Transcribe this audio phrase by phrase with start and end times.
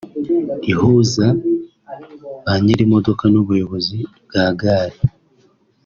[0.71, 1.25] ihuza
[2.43, 4.99] banyir’imodoka n’ubuyobozi bwa gare